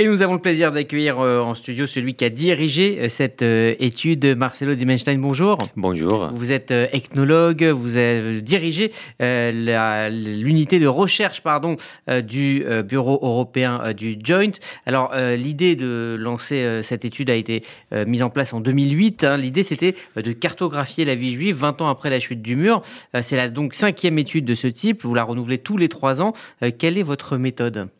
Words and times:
Et 0.00 0.06
nous 0.06 0.22
avons 0.22 0.32
le 0.32 0.40
plaisir 0.40 0.72
d'accueillir 0.72 1.18
en 1.18 1.54
studio 1.54 1.86
celui 1.86 2.14
qui 2.14 2.24
a 2.24 2.30
dirigé 2.30 3.10
cette 3.10 3.42
étude, 3.42 4.34
Marcelo 4.34 4.74
Dimenstein. 4.74 5.20
Bonjour. 5.20 5.58
Bonjour. 5.76 6.30
Vous 6.32 6.52
êtes 6.52 6.70
ethnologue, 6.70 7.64
vous 7.64 7.98
avez 7.98 8.40
dirigé 8.40 8.92
l'unité 9.18 10.78
de 10.78 10.86
recherche 10.86 11.42
pardon, 11.42 11.76
du 12.24 12.64
Bureau 12.88 13.18
européen 13.20 13.92
du 13.92 14.16
Joint. 14.24 14.52
Alors, 14.86 15.14
l'idée 15.36 15.76
de 15.76 16.16
lancer 16.18 16.80
cette 16.82 17.04
étude 17.04 17.28
a 17.28 17.34
été 17.34 17.62
mise 18.06 18.22
en 18.22 18.30
place 18.30 18.54
en 18.54 18.60
2008. 18.60 19.24
Hein. 19.24 19.36
L'idée, 19.36 19.64
c'était 19.64 19.94
de 20.16 20.32
cartographier 20.32 21.04
la 21.04 21.14
vie 21.14 21.34
juive 21.34 21.56
20 21.56 21.82
ans 21.82 21.90
après 21.90 22.08
la 22.08 22.20
chute 22.20 22.40
du 22.40 22.56
mur. 22.56 22.80
C'est 23.20 23.36
la 23.36 23.50
donc 23.50 23.74
cinquième 23.74 24.18
étude 24.18 24.46
de 24.46 24.54
ce 24.54 24.66
type. 24.66 25.04
Vous 25.04 25.12
la 25.14 25.24
renouvelez 25.24 25.58
tous 25.58 25.76
les 25.76 25.90
trois 25.90 26.22
ans. 26.22 26.32
quelle 26.78 26.96
est 26.96 27.02
votre 27.02 27.36
méthode? 27.36 27.90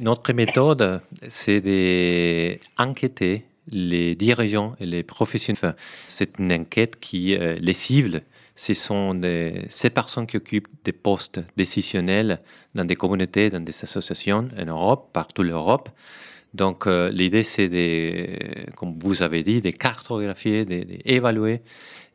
Notre 0.00 0.32
méthode, 0.32 1.00
c'est 1.28 1.60
d'enquêter 1.60 3.44
les 3.70 4.14
dirigeants 4.14 4.74
et 4.80 4.86
les 4.86 5.02
professionnels. 5.02 5.76
C'est 6.08 6.38
une 6.38 6.52
enquête 6.52 6.98
qui 7.00 7.36
euh, 7.36 7.56
les 7.60 7.72
cible. 7.72 8.22
Ce 8.56 8.74
sont 8.74 9.20
ces 9.68 9.90
personnes 9.90 10.28
qui 10.28 10.36
occupent 10.36 10.68
des 10.84 10.92
postes 10.92 11.40
décisionnels 11.56 12.40
dans 12.74 12.84
des 12.84 12.94
communautés, 12.94 13.50
dans 13.50 13.58
des 13.58 13.74
associations 13.82 14.48
en 14.56 14.64
Europe, 14.64 15.10
partout 15.12 15.42
l'Europe. 15.42 15.88
Donc 16.54 16.86
euh, 16.86 17.10
l'idée, 17.10 17.42
c'est, 17.42 17.68
de, 17.68 18.70
comme 18.76 18.96
vous 19.00 19.22
avez 19.22 19.42
dit, 19.42 19.60
de 19.60 19.70
cartographier, 19.70 20.64
d'évaluer 20.64 21.60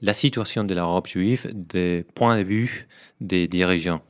la 0.02 0.14
situation 0.14 0.64
de 0.64 0.74
l'Europe 0.74 1.08
juive 1.08 1.52
du 1.54 2.06
point 2.16 2.38
de 2.38 2.44
vue 2.44 2.88
des 3.20 3.50
dirigeants. 3.50 4.02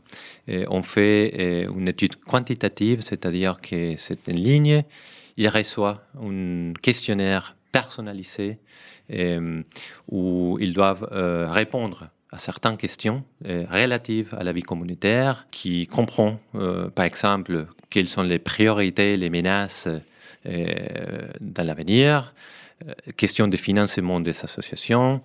on 0.47 0.83
fait 0.83 1.33
euh, 1.39 1.73
une 1.75 1.87
étude 1.87 2.15
quantitative, 2.15 3.01
c'est-à-dire 3.01 3.59
que 3.59 3.95
c'est 3.97 4.27
une 4.27 4.39
ligne, 4.39 4.83
il 5.35 5.47
reçoit 5.47 6.03
un 6.21 6.73
questionnaire 6.79 7.55
personnalisé 7.71 8.59
euh, 9.11 9.63
où 10.11 10.59
ils 10.61 10.73
doivent 10.73 11.07
répondre 11.11 12.09
à 12.31 12.37
certaines 12.37 12.77
questions 12.77 13.23
relatives 13.43 14.35
à 14.37 14.43
la 14.43 14.51
vie 14.51 14.61
communautaire, 14.61 15.47
qui 15.49 15.87
comprend 15.87 16.39
par 16.93 17.05
exemple 17.05 17.65
quelles 17.89 18.07
sont 18.07 18.21
les 18.21 18.37
priorités, 18.37 19.17
les 19.17 19.31
menaces 19.31 19.87
dans 20.45 21.65
l'avenir, 21.65 22.33
questions 23.17 23.47
de 23.47 23.57
financement 23.57 24.19
des 24.19 24.37
associations, 24.43 25.21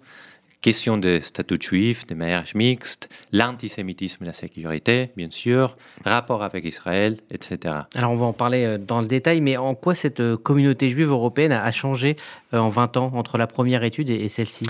question 0.65 0.97
de 0.97 1.21
statut 1.21 1.59
juif, 1.61 2.07
de 2.07 2.15
mariage 2.15 2.55
mixte, 2.55 3.11
l'antisémitisme 3.33 4.25
et 4.25 4.27
la 4.29 4.33
sécurité, 4.33 5.11
bien 5.15 5.31
sûr, 5.31 5.77
rapport 6.07 6.43
avec 6.43 6.65
Israël, 6.65 7.19
etc. 7.31 7.75
Alors 7.95 8.13
on 8.13 8.17
va 8.17 8.25
en 8.25 8.33
parler 8.33 8.65
euh, 8.65 8.79
dans 8.79 9.03
le 9.03 9.07
détail, 9.07 9.43
mais 9.43 9.59
en 9.59 9.75
quoi 9.75 9.95
cette 9.95 10.21
euh, 10.21 10.39
communauté 10.39 10.89
juive 10.89 11.11
européenne 11.11 11.53
a 11.53 11.71
changé 11.71 12.17
euh, 12.55 12.59
en 12.59 12.71
20 12.71 12.97
ans 12.97 13.13
entre 13.15 13.37
la 13.37 13.47
première 13.47 13.85
étude 13.85 14.09
et 14.09 14.27
celle-ci? 14.31 14.67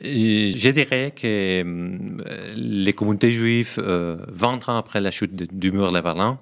Je 0.00 0.70
dirais 0.70 1.12
que 1.20 1.64
les 2.54 2.92
communautés 2.92 3.32
juives, 3.32 3.80
20 3.80 4.68
ans 4.68 4.76
après 4.76 5.00
la 5.00 5.10
chute 5.10 5.34
du 5.34 5.72
mur 5.72 5.90
de 5.90 6.00
Berlin, 6.00 6.38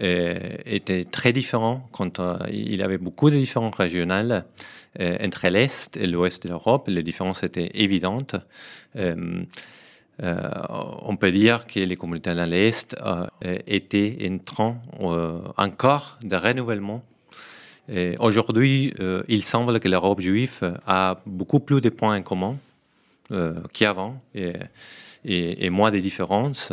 étaient 0.00 1.04
très 1.04 1.32
différents. 1.32 1.86
Quand 1.92 2.20
il 2.50 2.76
y 2.76 2.82
avait 2.82 2.98
beaucoup 2.98 3.30
de 3.30 3.36
différences 3.36 3.76
régionales. 3.76 4.44
Euh, 4.98 5.16
entre 5.24 5.46
l'Est 5.46 5.96
et 5.96 6.08
l'Ouest 6.08 6.42
de 6.42 6.48
l'Europe. 6.48 6.88
Les 6.88 7.04
différences 7.04 7.44
étaient 7.44 7.70
évidentes. 7.74 8.34
Euh, 8.96 9.44
euh, 10.22 10.50
on 11.02 11.16
peut 11.16 11.30
dire 11.30 11.64
que 11.68 11.78
les 11.78 11.94
communautés 11.94 12.34
dans 12.34 12.50
l'Est 12.50 12.96
étaient 13.68 14.28
en 14.28 14.38
train 14.38 14.80
encore 15.56 16.18
de 16.22 16.36
renouvellement 16.36 17.02
Aujourd'hui, 18.20 18.94
il 19.26 19.42
semble 19.42 19.80
que 19.80 19.88
l'Europe 19.88 20.20
juive 20.20 20.78
a 20.86 21.20
beaucoup 21.26 21.58
plus 21.58 21.80
de 21.80 21.88
points 21.88 22.16
en 22.16 22.22
commun 22.22 22.56
qu'avant 23.72 24.16
et, 24.32 24.52
et, 25.24 25.70
moins 25.70 25.90
de 25.90 25.98
différences 25.98 26.72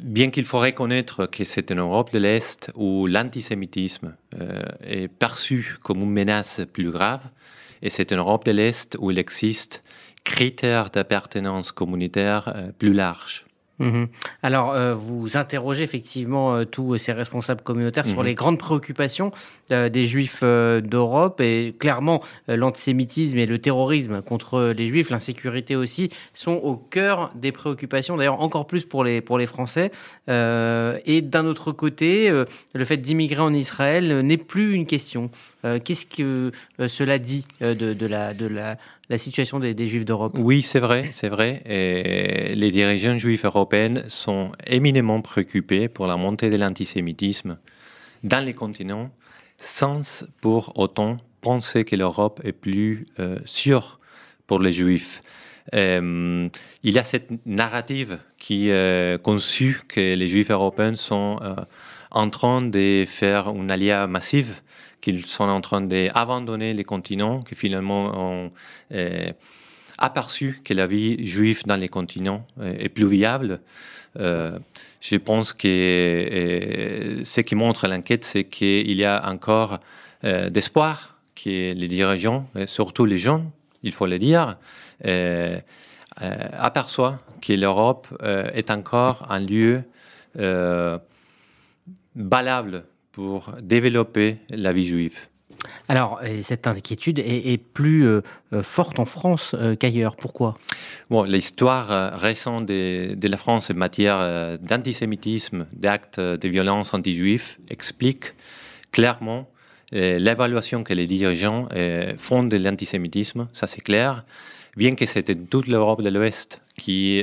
bien 0.00 0.30
qu'il 0.30 0.44
faut 0.44 0.58
reconnaître 0.58 1.26
que 1.26 1.44
c'est 1.44 1.70
une 1.70 1.80
Europe 1.80 2.12
de 2.12 2.18
l'Est 2.18 2.70
où 2.74 3.06
l'antisémitisme 3.06 4.14
euh, 4.40 4.62
est 4.82 5.08
perçu 5.08 5.76
comme 5.82 6.02
une 6.02 6.10
menace 6.10 6.60
plus 6.72 6.90
grave, 6.90 7.22
et 7.82 7.90
c'est 7.90 8.12
une 8.12 8.18
Europe 8.18 8.44
de 8.44 8.52
l'Est 8.52 8.96
où 9.00 9.10
il 9.10 9.18
existe 9.18 9.82
critères 10.24 10.90
d'appartenance 10.90 11.72
communautaire 11.72 12.52
euh, 12.54 12.72
plus 12.78 12.92
larges. 12.92 13.44
Mhm. 13.84 14.08
Alors, 14.42 14.72
euh, 14.72 14.94
vous 14.94 15.36
interrogez 15.36 15.82
effectivement 15.82 16.56
euh, 16.56 16.64
tous 16.64 16.96
ces 16.96 17.12
responsables 17.12 17.60
communautaires 17.60 18.06
sur 18.06 18.20
mhm. 18.20 18.26
les 18.26 18.34
grandes 18.34 18.58
préoccupations 18.58 19.30
euh, 19.70 19.90
des 19.90 20.06
juifs 20.06 20.42
d'Europe 20.42 21.40
et 21.40 21.74
clairement 21.78 22.22
l'antisémitisme 22.48 23.38
et 23.38 23.46
le 23.46 23.58
terrorisme 23.58 24.22
contre 24.22 24.72
les 24.76 24.86
juifs, 24.86 25.10
l'insécurité 25.10 25.76
aussi, 25.76 26.10
sont 26.32 26.54
au 26.54 26.76
cœur 26.76 27.30
des 27.34 27.52
préoccupations, 27.52 28.16
d'ailleurs 28.16 28.40
encore 28.40 28.66
plus 28.66 28.84
pour 28.84 29.04
les, 29.04 29.20
pour 29.20 29.38
les 29.38 29.46
Français. 29.46 29.90
et 30.28 31.22
d'un 31.22 31.46
autre 31.46 31.72
côté, 31.72 32.30
le 32.72 32.84
fait 32.84 32.96
d'immigrer 32.96 33.42
en 33.42 33.52
Israël 33.52 34.20
n'est 34.20 34.38
plus 34.38 34.74
une 34.74 34.86
question. 34.86 35.30
Qu'est-ce 35.62 36.06
que 36.06 36.52
cela 36.86 37.18
dit 37.18 37.46
de, 37.60 37.74
de, 37.74 38.06
la, 38.06 38.34
de 38.34 38.46
la 38.46 38.76
la 39.08 39.18
situation 39.18 39.58
des, 39.58 39.86
Juifs 39.86 40.04
d'Europe. 40.04 40.36
Oui, 40.38 40.62
c'est 40.62 40.80
vrai, 40.80 41.10
c'est 41.12 41.28
vrai. 41.28 41.62
Les 42.54 42.70
dirigeants 42.70 43.18
juifs 43.18 43.44
européens 43.44 44.02
sont 44.08 44.52
éminemment 44.66 45.20
préoccupés 45.20 45.88
pour 45.88 46.06
la 46.06 46.16
montée 46.16 46.50
de 46.50 46.56
l'antisémitisme 46.56 47.58
dans 48.22 48.44
les 48.44 48.54
continents, 48.54 49.10
sans 49.58 50.24
pour 50.40 50.72
autant 50.78 51.16
penser 51.42 51.84
que 51.84 51.94
l'Europe 51.94 52.40
est 52.42 52.52
plus 52.52 53.06
euh, 53.20 53.38
sûre 53.44 54.00
pour 54.46 54.58
les 54.58 54.72
Juifs. 54.72 55.20
Euh, 55.74 56.48
il 56.82 56.92
y 56.92 56.98
a 56.98 57.04
cette 57.04 57.30
narrative 57.46 58.18
qui 58.38 58.68
est 58.68 58.72
euh, 58.72 59.18
conçue 59.18 59.82
que 59.86 60.14
les 60.14 60.26
Juifs 60.26 60.50
européens 60.50 60.96
sont 60.96 61.38
en 62.10 62.30
train 62.30 62.62
de 62.62 63.04
faire 63.06 63.48
une 63.48 63.70
alia 63.70 64.06
massive 64.06 64.54
qu'ils 65.04 65.26
sont 65.26 65.44
en 65.44 65.60
train 65.60 65.82
d'abandonner 65.82 66.72
les 66.72 66.84
continents, 66.84 67.42
qui 67.42 67.54
finalement 67.54 68.04
ont 68.18 68.52
euh, 68.92 69.28
aperçu 69.98 70.62
que 70.64 70.72
la 70.72 70.86
vie 70.86 71.26
juive 71.26 71.64
dans 71.66 71.76
les 71.76 71.90
continents 71.90 72.46
euh, 72.58 72.74
est 72.78 72.88
plus 72.88 73.06
viable. 73.06 73.60
Euh, 74.18 74.58
je 75.02 75.16
pense 75.16 75.52
que 75.52 77.20
ce 77.22 77.40
qui 77.42 77.54
montre 77.54 77.86
l'enquête, 77.86 78.24
c'est 78.24 78.44
qu'il 78.44 78.96
y 78.96 79.04
a 79.04 79.28
encore 79.28 79.80
d'espoir 80.22 81.18
que 81.36 81.74
les 81.74 81.88
dirigeants, 81.88 82.48
et 82.56 82.66
surtout 82.66 83.04
les 83.04 83.18
jeunes, 83.18 83.50
il 83.82 83.92
faut 83.92 84.06
le 84.06 84.18
dire, 84.18 84.56
aperçoivent 86.70 87.18
que 87.42 87.52
l'Europe 87.52 88.06
est 88.54 88.70
encore 88.70 89.26
un 89.28 89.40
lieu 89.40 89.82
valable 92.16 92.84
pour 93.14 93.52
développer 93.62 94.38
la 94.50 94.72
vie 94.72 94.86
juive. 94.86 95.16
Alors, 95.88 96.20
cette 96.42 96.66
inquiétude 96.66 97.18
est, 97.18 97.58
plus 97.58 98.06
euh, 98.06 98.20
euh, 98.52 98.62
forte 98.62 98.98
en 98.98 99.04
France 99.04 99.54
euh, 99.54 99.76
qu'ailleurs. 99.76 100.16
Pourquoi? 100.16 100.58
Bon, 101.10 101.22
L'histoire 101.22 102.18
récente 102.18 102.66
de, 102.66 103.14
de, 103.14 103.28
la 103.28 103.36
France 103.36 103.70
en 103.70 103.74
matière 103.74 104.58
d'antisémitisme, 104.60 105.66
d'actes 105.72 106.20
de 106.20 106.48
violence 106.48 106.94
anti-juifs 106.94 107.58
explique 107.70 108.34
clairement 108.92 109.48
l'évaluation 109.92 110.82
que 110.82 110.92
les 110.92 111.06
dirigeants 111.06 111.68
font 112.18 112.42
de 112.42 112.56
l'antisémitisme, 112.56 113.46
ça 113.52 113.66
c'est 113.68 113.80
clair, 113.80 114.24
bien 114.76 114.96
que 114.96 115.06
c'était 115.06 115.36
toute 115.36 115.68
l'Europe 115.68 116.02
de 116.02 116.08
l'Ouest 116.08 116.62
qui 116.76 117.22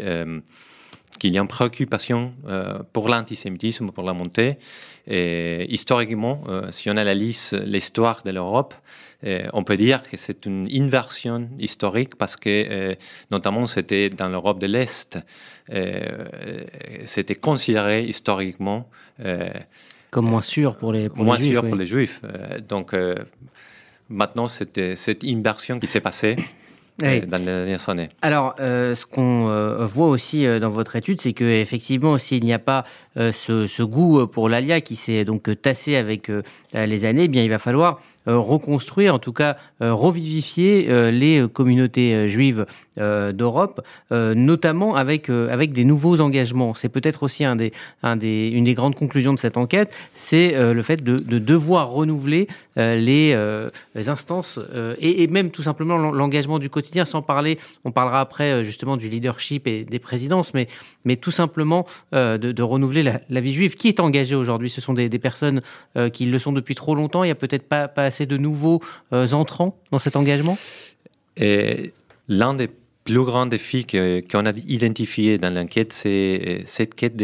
qu'il 1.22 1.36
y 1.36 1.38
a 1.38 1.42
une 1.42 1.48
préoccupation 1.48 2.32
euh, 2.48 2.80
pour 2.94 3.08
l'antisémitisme, 3.08 3.92
pour 3.92 4.04
la 4.04 4.14
montée. 4.14 4.58
Et 5.06 5.72
historiquement, 5.72 6.41
euh, 6.47 6.72
si 6.72 6.90
on 6.90 6.97
analyse 6.97 7.53
l'histoire 7.64 8.23
de 8.26 8.32
l'Europe, 8.32 8.73
euh, 9.23 9.47
on 9.53 9.64
peut 9.64 9.78
dire 9.78 10.02
que 10.02 10.18
c'est 10.18 10.47
une 10.47 10.68
inversion 10.73 11.47
historique 11.59 12.16
parce 12.16 12.35
que, 12.35 12.97
notamment, 13.29 13.68
c'était 13.68 14.09
dans 14.09 14.29
l'Europe 14.29 14.58
de 14.58 14.66
l'Est, 14.66 15.20
c'était 17.06 17.35
considéré 17.35 18.03
historiquement 18.03 18.90
comme 20.09 20.26
moins 20.26 20.41
sûr 20.41 20.76
pour 20.76 20.91
les, 20.91 21.08
pour 21.08 21.24
moins 21.24 21.38
les 21.38 21.44
juifs. 21.44 21.53
Sûr 21.53 21.67
pour 21.67 21.76
les 21.76 21.85
juifs. 21.85 22.22
donc, 22.67 22.96
maintenant, 24.09 24.47
c'était 24.47 24.96
cette 24.96 25.24
inversion 25.24 25.79
qui 25.79 25.85
s'est 25.85 26.02
passée. 26.02 26.35
Euh, 27.03 27.26
dans 27.26 27.38
les 27.38 27.46
dernières 27.46 27.90
années. 27.90 28.09
Alors, 28.22 28.56
euh, 28.59 28.96
ce 28.96 29.06
qu'on 29.06 29.50
euh, 29.50 29.86
voit 29.86 30.08
aussi 30.08 30.46
dans 30.59 30.70
votre 30.70 30.96
étude, 30.96 31.22
c'est 31.22 31.34
que 31.34 31.44
effectivement, 31.44 32.18
s'il 32.18 32.44
n'y 32.44 32.53
a 32.53 32.59
pas 32.59 32.86
ce, 33.16 33.84
goût 33.84 34.28
pour 34.28 34.50
l'alia 34.50 34.82
qui 34.82 34.96
s'est 34.96 35.26
donc 35.26 35.50
tassé 35.62 35.96
avec 35.96 36.32
les 36.74 37.06
années, 37.06 37.24
eh 37.24 37.28
bien, 37.28 37.44
il 37.44 37.50
va 37.50 37.59
falloir 37.59 38.00
reconstruire, 38.26 39.16
en 39.16 39.20
tout 39.20 39.34
cas 39.34 39.58
revivifier 39.79 41.12
les 41.12 41.46
communautés 41.52 42.29
juives 42.29 42.66
d'Europe, 42.97 43.82
notamment 44.12 44.96
avec, 44.96 45.29
avec 45.29 45.72
des 45.72 45.85
nouveaux 45.85 46.20
engagements. 46.20 46.73
C'est 46.73 46.90
peut-être 46.90 47.23
aussi 47.23 47.44
un 47.46 47.56
des, 47.56 47.72
un 48.03 48.16
des, 48.16 48.50
une 48.50 48.66
des 48.66 48.73
grandes 48.73 48.96
conclusions 48.96 49.34
de 49.34 49.40
cette 49.40 49.58
enquête, 49.58 49.91
c'est 50.14 50.52
le 50.52 50.82
fait 50.82 51.03
de, 51.03 51.18
devoir 51.40 51.90
renouveler 51.90 52.47
les, 52.76 53.35
instances 54.08 54.59
et, 55.00 55.24
et, 55.24 55.28
même 55.28 55.52
tout 55.52 55.64
simplement 55.64 55.97
l'engagement 55.97 56.59
du 56.59 56.70
quotidien, 56.70 57.06
sans 57.06 57.22
parler, 57.22 57.58
on 57.85 57.91
parlera 57.91 58.22
après 58.22 58.64
justement 58.64 58.97
du 58.97 59.08
leadership 59.08 59.67
et 59.67 59.84
des 59.84 60.00
présidences, 60.00 60.53
mais, 60.53 60.67
mais 61.06 61.16
tout 61.16 61.32
simplement 61.32 61.85
de, 62.12 62.62
renouveler 62.62 63.03
la, 63.03 63.41
vie 63.41 63.53
juive. 63.53 63.76
Qui 63.76 63.88
est 63.88 64.00
engagé 64.00 64.35
aujourd'hui? 64.35 64.70
Ce 64.70 64.82
sont 64.82 64.94
des, 64.94 65.09
personnes 65.20 65.62
qui 66.14 66.26
le 66.26 66.40
sont 66.40 66.52
depuis 66.52 66.76
trop 66.76 66.96
longtemps. 66.96 67.24
Il 67.24 67.28
n'y 67.28 67.32
a 67.32 67.35
peut-être 67.35 67.67
pas, 67.67 67.88
pas 67.88 68.10
de 68.19 68.37
nouveaux 68.37 68.81
entrants 69.11 69.78
dans 69.91 69.99
cet 69.99 70.16
engagement? 70.16 70.58
L'un 71.37 72.53
des 72.53 72.69
plus 73.03 73.23
grands 73.23 73.46
défis 73.46 73.85
qu'on 73.85 74.46
a 74.46 74.52
identifié 74.67 75.37
dans 75.37 75.53
l'enquête, 75.53 75.93
c'est 75.93 76.63
cette 76.66 76.96
quête 76.96 77.16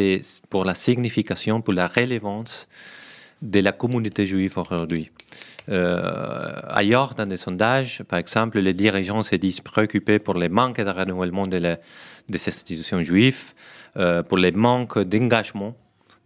pour 0.49 0.65
la 0.65 0.75
signification, 0.75 1.61
pour 1.61 1.73
la 1.73 1.87
relevance 1.87 2.67
de 3.41 3.59
la 3.59 3.71
communauté 3.71 4.25
juive 4.25 4.57
aujourd'hui. 4.57 5.11
Euh, 5.69 6.53
ailleurs, 6.69 7.13
dans 7.13 7.25
des 7.25 7.37
sondages, 7.37 8.01
par 8.07 8.19
exemple, 8.19 8.59
les 8.59 8.73
dirigeants 8.73 9.21
se 9.21 9.35
disent 9.35 9.59
préoccupés 9.59 10.19
pour 10.19 10.35
les 10.35 10.49
manques 10.49 10.81
de 10.81 10.89
renouvellement 10.89 11.45
de 11.47 11.77
des 12.29 12.47
institutions 12.47 13.03
juives, 13.03 13.53
euh, 13.97 14.23
pour 14.23 14.37
les 14.37 14.51
manques 14.51 14.99
d'engagement 14.99 15.75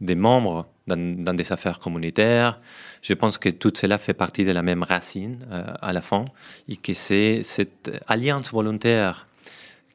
des 0.01 0.15
membres 0.15 0.67
dans, 0.87 1.33
des 1.33 1.51
affaires 1.51 1.79
communautaires. 1.79 2.59
Je 3.01 3.13
pense 3.13 3.37
que 3.37 3.49
tout 3.49 3.71
cela 3.75 3.97
fait 3.97 4.13
partie 4.13 4.43
de 4.43 4.51
la 4.51 4.63
même 4.63 4.83
racine 4.83 5.45
euh, 5.51 5.63
à 5.81 5.93
la 5.93 6.01
fin 6.01 6.25
et 6.67 6.75
que 6.75 6.93
c'est 6.93 7.43
cette 7.43 7.91
alliance 8.07 8.51
volontaire 8.51 9.27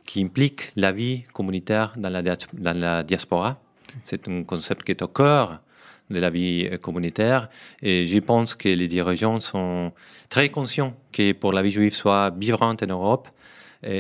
qui 0.07 0.23
implique 0.23 0.73
la 0.77 0.93
vie 0.93 1.25
communautaire 1.33 1.93
dans 1.97 2.09
la, 2.09 2.23
dans 2.23 2.79
la 2.79 3.03
diaspora. 3.03 3.61
C'est 4.03 4.29
un 4.29 4.45
concept 4.45 4.85
qui 4.85 4.93
est 4.93 5.03
au 5.03 5.09
cœur 5.09 5.61
de 6.09 6.21
la 6.21 6.31
vie 6.31 6.69
euh, 6.71 6.79
communautaire 6.79 7.49
et 7.83 8.07
je 8.07 8.19
pense 8.21 8.55
que 8.55 8.69
les 8.69 8.87
dirigeants 8.87 9.41
sont 9.41 9.93
très 10.29 10.49
conscients 10.51 10.95
que 11.13 11.33
pour 11.33 11.53
la 11.53 11.63
vie 11.63 11.73
juive 11.73 11.95
soit 11.95 12.31
vivante 12.31 12.83
en 12.83 12.87
Europe, 12.87 13.29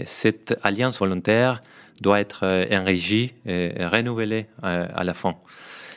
cette 0.05 0.59
alliance 0.63 0.99
volontaire 0.99 1.63
doit 2.01 2.19
être 2.19 2.45
euh, 2.45 2.65
enrichie 2.73 3.35
et 3.45 3.73
renouvelée 3.87 4.47
à 4.63 5.05
la 5.05 5.15
fin. 5.15 5.37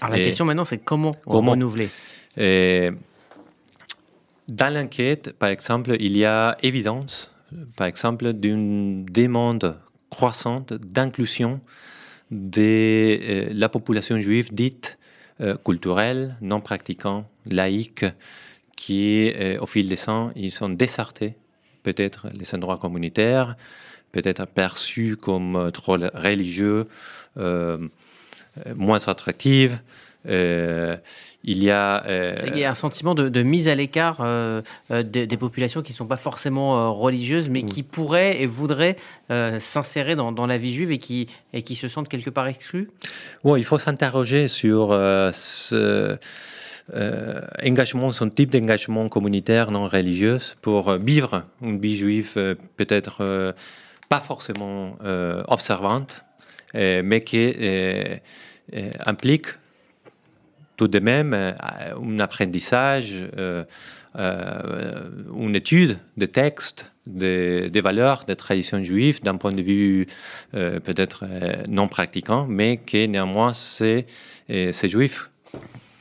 Alors 0.02 0.16
la 0.18 0.24
question 0.24 0.46
maintenant, 0.46 0.66
c'est 0.66 0.78
comment, 0.78 1.12
comment 1.28 1.52
renouveler 1.52 1.90
Dans 4.48 4.74
l'enquête, 4.74 5.34
par 5.34 5.50
exemple, 5.50 5.96
il 6.00 6.18
y 6.18 6.26
a 6.26 6.58
évidence, 6.64 7.32
par 7.76 7.88
exemple, 7.88 8.34
d'une 8.34 9.06
demande 9.06 9.78
croissante 10.10 10.74
d'inclusion 10.74 11.62
de 12.32 12.62
euh, 12.62 13.50
la 13.52 13.70
population 13.70 14.20
juive 14.20 14.54
dite 14.54 14.98
euh, 15.42 15.56
culturelle, 15.58 16.36
non 16.42 16.62
pratiquante, 16.62 17.26
laïque, 17.46 18.06
qui, 18.76 19.32
euh, 19.36 19.60
au 19.60 19.66
fil 19.66 19.90
des 19.90 19.98
temps, 19.98 20.32
ils 20.36 20.52
sont 20.52 20.70
désertés, 20.70 21.36
peut-être 21.84 22.28
les 22.34 22.54
endroits 22.54 22.78
communautaires, 22.78 23.56
peut-être 24.12 24.46
perçus 24.48 25.18
comme 25.18 25.70
trop 25.72 25.98
religieux, 26.14 26.88
moins 28.76 29.08
attractifs. 29.08 29.80
Euh, 30.28 30.98
il 31.46 31.64
y 31.64 31.72
a, 31.72 32.06
euh, 32.06 32.36
il 32.48 32.58
y 32.60 32.66
a 32.66 32.72
un 32.72 32.76
sentiment 32.76 33.16
de, 33.16 33.44
mise 33.44 33.70
à 33.70 33.76
l'écart 33.76 34.18
euh, 34.20 34.62
des, 34.90 35.38
populations 35.38 35.82
qui 35.82 35.94
ne 35.94 35.96
sont 35.96 36.06
pas 36.06 36.18
forcément 36.18 36.94
religieuses, 36.94 37.50
mais 37.50 37.64
qui 37.64 37.82
pourraient 37.82 38.42
et 38.42 38.46
voudraient 38.46 38.98
s'insérer 39.30 40.16
dans, 40.16 40.46
la 40.46 40.58
vie 40.58 40.74
juive 40.74 40.92
et 40.92 40.98
qui, 40.98 41.28
et 41.54 41.62
qui 41.62 41.76
se 41.76 41.88
sentent 41.88 42.10
quelque 42.10 42.30
part 42.30 42.48
exclus 42.48 42.90
Oui, 43.46 43.62
il 43.62 43.64
faut 43.64 43.80
s'interroger 43.80 44.50
sur 44.50 44.90
ce 44.90 46.18
engagement, 47.64 48.12
son 48.12 48.30
type 48.30 48.52
d'engagement 48.52 49.08
communautaire 49.08 49.72
non 49.72 49.88
religieux 49.88 50.40
pour 50.62 50.92
vivre 50.98 51.44
une 51.62 51.80
vie 51.80 51.96
juive 51.96 52.58
peut-être 52.76 53.56
pas 54.10 54.20
forcément 54.20 54.98
observante, 55.48 56.26
mais 56.74 57.22
qui 57.22 57.54
implique 59.06 59.48
tout 60.80 60.88
de 60.88 61.00
même 61.00 61.34
euh, 61.34 61.52
un 62.02 62.20
apprentissage, 62.20 63.22
euh, 63.38 63.66
euh, 64.16 65.10
une 65.38 65.56
étude 65.56 66.00
des 66.16 66.30
textes, 66.30 66.90
des, 67.06 67.82
valeurs, 67.84 68.24
des 68.26 68.38
traditions 68.38 68.82
juives 68.82 69.22
d'un 69.22 69.36
point 69.36 69.52
de 69.52 69.62
vue 69.62 70.08
peut-être 70.52 71.26
non 71.68 71.88
pratiquant, 71.88 72.46
mais 72.48 72.78
qui 72.86 73.08
néanmoins 73.08 73.54
c'est 73.54 74.06
juif 74.84 75.30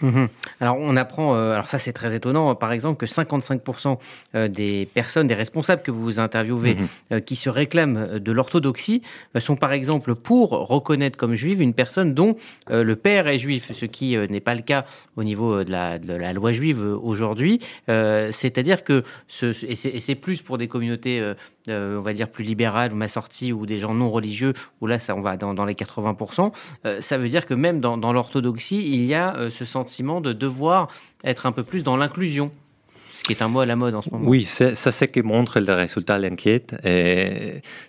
Mhm. 0.00 0.28
Alors 0.60 0.76
on 0.78 0.96
apprend, 0.96 1.34
euh, 1.34 1.52
alors 1.52 1.68
ça 1.68 1.78
c'est 1.78 1.92
très 1.92 2.14
étonnant, 2.14 2.54
par 2.54 2.72
exemple 2.72 2.98
que 2.98 3.06
55% 3.06 3.98
euh, 4.34 4.48
des 4.48 4.86
personnes, 4.86 5.26
des 5.26 5.34
responsables 5.34 5.82
que 5.82 5.90
vous 5.90 6.20
interviewez, 6.20 6.74
mhm. 6.74 6.88
euh, 7.12 7.20
qui 7.20 7.36
se 7.36 7.50
réclament 7.50 8.18
de 8.18 8.32
l'orthodoxie, 8.32 9.02
sont 9.38 9.56
par 9.56 9.72
exemple 9.72 10.14
pour 10.14 10.50
reconnaître 10.50 11.16
comme 11.16 11.34
juive 11.34 11.60
une 11.60 11.74
personne 11.74 12.14
dont 12.14 12.36
le 12.68 12.94
père 12.94 13.26
est 13.28 13.38
juif, 13.38 13.72
ce 13.72 13.84
qui 13.86 14.16
n'est 14.16 14.40
pas 14.40 14.54
le 14.54 14.62
cas 14.62 14.84
au 15.16 15.24
niveau 15.24 15.64
de 15.64 15.70
la, 15.70 15.98
de 15.98 16.12
la 16.12 16.32
loi 16.32 16.52
juive 16.52 16.82
aujourd'hui. 16.82 17.60
C'est-à-dire 17.86 18.84
que, 18.84 19.04
ce, 19.26 19.46
et 19.64 19.76
c'est 19.76 20.14
plus 20.14 20.42
pour 20.42 20.58
des 20.58 20.68
communautés 20.68 21.34
on 21.68 22.00
va 22.00 22.12
dire 22.12 22.28
plus 22.28 22.44
libérales, 22.44 22.92
ou 22.92 22.96
ma 22.96 23.08
sortie, 23.08 23.52
ou 23.52 23.66
des 23.66 23.78
gens 23.78 23.94
non 23.94 24.10
religieux, 24.10 24.54
où 24.80 24.86
là 24.86 24.98
ça 24.98 25.14
on 25.14 25.20
va 25.20 25.36
dans, 25.36 25.64
les 25.64 25.74
80%, 25.74 26.52
ça 27.00 27.18
veut 27.18 27.28
dire 27.28 27.46
que 27.46 27.54
même 27.54 27.80
dans, 27.80 27.96
dans 27.96 28.12
l'orthodoxie, 28.12 28.82
il 28.92 29.04
y 29.04 29.14
a 29.14 29.50
ce 29.50 29.64
sentiment 29.64 29.87
de 30.20 30.32
devoir 30.32 30.88
être 31.24 31.46
un 31.46 31.52
peu 31.52 31.62
plus 31.62 31.82
dans 31.82 31.96
l'inclusion 31.96 32.50
ce 33.18 33.24
qui 33.24 33.32
est 33.32 33.42
un 33.42 33.48
mot 33.48 33.60
à 33.60 33.66
la 33.66 33.74
mode 33.74 33.94
en 33.96 34.02
ce 34.02 34.10
moment. 34.10 34.28
Oui, 34.28 34.44
ça 34.44 34.74
c'est 34.76 34.92
ce 34.92 35.04
qui 35.04 35.22
montre 35.22 35.58
le 35.58 35.72
résultat 35.72 36.18
de 36.18 36.28
l'enquête. 36.28 36.72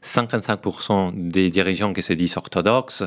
55% 0.03 1.11
des 1.29 1.51
dirigeants 1.51 1.93
qui 1.93 2.01
se 2.01 2.13
disent 2.13 2.35
orthodoxes 2.35 3.03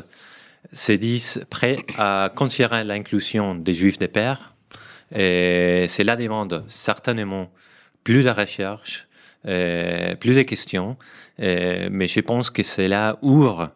se 0.71 0.93
disent 0.93 1.45
prêts 1.49 1.83
à 1.97 2.31
considérer 2.33 2.85
l'inclusion 2.85 3.55
des 3.55 3.73
juifs 3.73 3.99
de 3.99 4.07
père. 4.07 4.53
Et 5.13 5.85
cela 5.89 6.15
demande 6.15 6.63
certainement 6.69 7.51
plus 8.05 8.23
de 8.23 8.29
recherche, 8.29 9.05
plus 9.43 10.35
de 10.35 10.43
questions, 10.43 10.95
mais 11.37 12.07
je 12.07 12.21
pense 12.21 12.49
que 12.49 12.63
cela 12.63 13.17
ouvre 13.21 13.71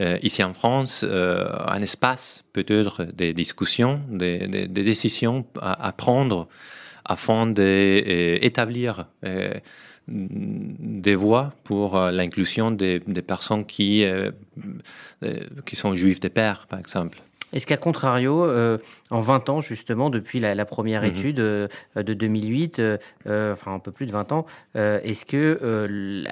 euh, 0.00 0.18
ici 0.22 0.42
en 0.42 0.52
France 0.54 1.04
euh, 1.04 1.48
un 1.68 1.80
espace 1.80 2.44
peut-être 2.52 3.04
des 3.04 3.32
discussions, 3.32 4.00
des, 4.08 4.66
décisions 4.66 5.46
à, 5.60 5.92
prendre 5.92 6.48
afin 7.04 7.46
d'établir 7.46 9.06
euh, 9.24 9.54
des 10.08 11.14
voies 11.14 11.52
pour 11.62 11.98
l'inclusion 11.98 12.70
des, 12.70 13.00
personnes 13.26 13.64
qui, 13.64 14.04
qui 15.64 15.76
sont 15.76 15.94
juives 15.94 16.20
de 16.20 16.28
père, 16.28 16.66
par 16.68 16.78
exemple. 16.78 17.22
Est-ce 17.54 17.66
qu'à 17.66 17.78
contrario, 17.78 18.46
en 19.10 19.20
20 19.20 19.48
ans, 19.48 19.60
justement, 19.62 20.10
depuis 20.10 20.40
la, 20.40 20.64
première 20.66 21.02
mhm. 21.02 21.08
étude 21.08 21.36
de 21.36 21.68
2008, 21.96 22.82
enfin 23.26 23.74
un 23.74 23.78
peu 23.78 23.92
plus 23.92 24.06
de 24.06 24.12
20 24.12 24.32
ans, 24.32 24.44
est-ce 24.74 25.24
que 25.24 25.86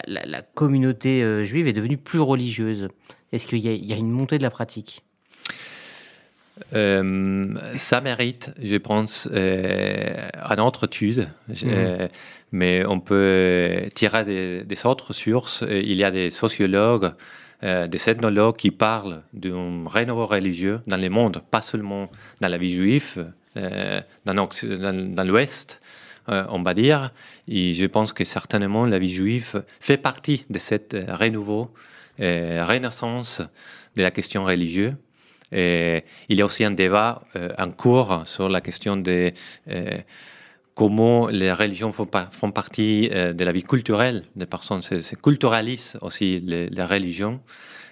la, 0.06 0.26
la, 0.26 0.42
communauté 0.42 1.44
juive 1.44 1.68
est 1.68 1.72
devenue 1.72 1.96
plus 1.96 2.20
religieuse? 2.20 2.88
Est-ce 3.32 3.46
qu'il 3.46 3.60
y, 3.60 3.92
a 3.92 3.96
une 3.96 4.10
montée 4.10 4.36
de 4.36 4.42
la 4.42 4.50
pratique? 4.50 5.02
Euh, 6.74 7.54
ça 7.76 8.02
mérite, 8.02 8.50
je 8.62 8.76
pense, 8.76 9.26
euh, 9.32 10.28
une 10.50 10.60
autre 10.60 10.84
étude, 10.84 11.28
mmh. 11.48 11.54
euh, 11.64 12.08
mais 12.52 12.84
on 12.84 13.00
peut 13.00 13.88
tirer 13.94 14.64
des, 14.66 14.86
autres 14.86 15.14
sources. 15.14 15.64
Il 15.68 15.98
y 15.98 16.04
a 16.04 16.10
des 16.10 16.28
sociologues, 16.28 17.12
des 17.62 18.08
ethnologues 18.08 18.56
qui 18.56 18.70
parlent 18.72 19.22
d'un 19.32 19.84
renouveau 19.86 20.26
religieux 20.26 20.80
dans 20.86 20.96
le 20.96 21.08
monde, 21.08 21.42
pas 21.50 21.62
seulement 21.62 22.10
dans 22.40 22.48
la 22.48 22.58
vie 22.58 22.72
juive, 22.72 23.32
dans, 23.54 25.24
l'Ouest, 25.24 25.80
on 26.26 26.62
va 26.62 26.74
dire. 26.74 27.12
Et 27.46 27.72
je 27.72 27.86
pense 27.86 28.12
que 28.12 28.24
certainement 28.24 28.84
la 28.84 28.98
vie 28.98 29.12
juive 29.12 29.62
fait 29.78 29.96
partie 29.96 30.44
de 30.50 30.58
ce 30.58 30.76
renouveau 31.12 31.70
euh, 32.20 32.62
renaissance 32.68 33.40
de 33.96 34.02
la 34.02 34.10
question 34.10 34.44
religieuse. 34.44 34.94
Et 35.50 36.04
il 36.28 36.36
y 36.36 36.42
a 36.42 36.44
aussi 36.44 36.62
un 36.62 36.70
débat 36.70 37.22
euh, 37.36 37.48
en 37.58 37.70
cours 37.70 38.24
sur 38.26 38.50
la 38.50 38.60
question 38.60 38.96
de 38.96 39.32
euh, 39.68 39.98
comment 40.74 41.28
les 41.28 41.52
religions 41.52 41.92
font, 41.92 42.06
partie 42.06 43.08
de 43.08 43.44
la 43.44 43.52
vie 43.52 43.62
culturelle 43.62 44.22
des 44.36 44.46
personnes. 44.46 44.82
C'est 44.82 45.20
culturalise 45.20 45.96
aussi 46.00 46.40
les, 46.40 46.84
religions. 46.84 47.40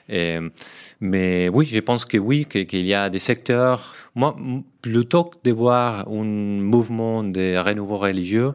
mais 0.09 1.49
oui, 1.49 1.67
je 1.67 1.81
pense 1.81 2.05
que 2.05 2.19
oui, 2.19 2.47
qu'il 2.47 2.87
y 2.87 2.95
a 2.95 3.11
des 3.11 3.19
secteurs. 3.19 3.95
Moi, 4.15 4.37
plutôt 4.83 5.25
que 5.25 5.37
de 5.45 5.53
voir 5.53 6.09
un 6.09 6.25
mouvement 6.25 7.23
de 7.23 7.57
renouveau 7.59 7.99
religieux, 7.99 8.55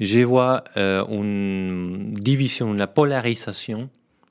je 0.00 0.20
vois 0.20 0.64
euh, 0.76 1.04
une 1.06 2.14
division, 2.14 2.74
une 2.74 2.86
polarisation 2.86 3.88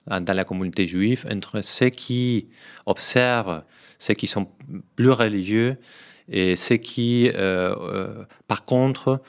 dans 0.07 0.35
la 0.35 0.43
communauté 0.43 0.85
juive 0.85 1.25
entre 1.31 1.61
ceux 1.61 1.89
qui 1.89 2.47
observent, 2.85 3.63
ceux 3.99 4.13
qui 4.13 4.27
sont 4.27 4.49
plus 4.97 5.11
religieux 5.11 5.77
et 6.29 6.55
ceux 6.55 6.77
qui, 6.77 7.29
euh, 7.29 7.75
euh, 7.79 8.25
par 8.47 8.65
contre, 8.65 9.21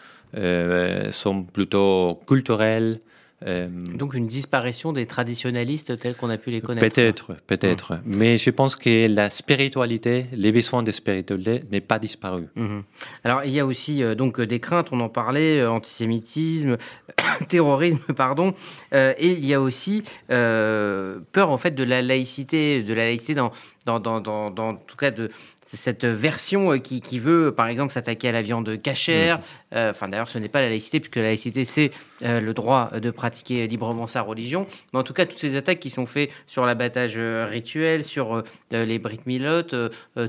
sont 1.13 1.45
plutôt 1.45 2.21
culturels, 2.27 3.01
euh, 3.47 3.69
Donc 3.69 4.15
une 4.15 4.27
disparition 4.27 4.93
des 4.93 5.05
traditionalistes 5.05 5.99
tels 5.99 6.15
qu'on 6.15 6.31
a 6.31 6.39
pu 6.39 6.51
les 6.51 6.63
connaître. 6.63 6.87
Peut-être, 6.87 7.35
peut-être. 7.47 7.93
Hum. 7.93 8.01
Mais 8.07 8.39
je 8.39 8.49
pense 8.51 8.75
que 8.75 9.07
la 9.07 9.29
spiritualité, 9.29 10.27
les 10.33 10.51
besoins 10.51 10.83
de 10.83 10.91
spiritualité 10.91 11.63
n'est 11.71 11.83
pas 11.83 11.99
disparu. 11.99 12.47
Hum. 12.57 12.85
Alors 13.23 13.45
il 13.45 13.51
y 13.51 13.61
a 13.61 13.67
aussi 13.67 14.03
euh, 14.03 14.15
donc 14.15 14.41
des 14.41 14.61
craintes, 14.61 14.89
on 14.93 15.01
en 15.01 15.11
parlait, 15.11 15.61
euh, 15.61 15.71
antisémitisme, 15.71 16.79
terrorisme, 17.49 18.01
pardon, 18.17 18.55
et 18.93 19.31
il 19.33 19.45
y 19.45 19.53
a 19.53 19.61
aussi 19.61 20.05
peur 20.29 21.51
en 21.51 21.59
fait 21.59 21.73
de 21.73 21.85
la 21.85 22.01
laïcité, 22.01 22.83
de 22.83 22.95
la 22.95 23.05
laïcité 23.05 23.35
dans, 23.35 23.53
dans, 23.85 24.01
dans, 24.01 24.21
dans, 24.21 24.51
dans 24.51 24.69
en 24.71 24.75
tout 24.77 24.97
cas 24.97 25.11
de 25.11 25.31
cette 25.75 26.05
version 26.05 26.73
euh, 26.73 26.79
qui, 26.79 27.01
qui 27.01 27.19
veut, 27.19 27.53
par 27.53 27.67
exemple, 27.67 27.93
s'attaquer 27.93 28.29
à 28.29 28.33
la 28.33 28.43
viande 28.43 28.81
cachère. 28.81 29.39
Mm. 29.39 29.43
Euh, 29.75 29.91
enfin, 29.91 30.09
d'ailleurs, 30.09 30.29
ce 30.29 30.39
n'est 30.39 30.49
pas 30.49 30.61
la 30.61 30.69
laïcité, 30.69 31.01
puisque 31.01 31.17
la 31.17 31.23
laïcité, 31.23 31.65
c'est 31.65 31.91
euh, 32.23 32.41
le 32.41 32.55
droit 32.55 32.91
de 32.91 33.11
pratiquer 33.11 33.67
librement 33.67 34.07
sa 34.07 34.23
religion. 34.23 34.67
Mais 34.93 34.99
en 34.99 35.03
tout 35.03 35.13
cas, 35.13 35.27
toutes 35.27 35.39
ces 35.39 35.57
attaques 35.57 35.81
qui 35.81 35.91
sont 35.91 36.07
faites 36.07 36.31
sur 36.47 36.67
l'abattage 36.67 37.17
rituel, 37.17 38.05
sur 38.05 38.43
les 38.71 38.99
Brit 38.99 39.21
Milotes, 39.27 39.75